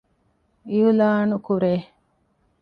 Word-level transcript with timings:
އިޢްލާނު 0.71 1.35
ކުރޭ 1.45 1.73